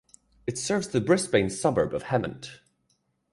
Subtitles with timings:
[0.47, 2.61] It serves the Brisbane suburb of Hemmant.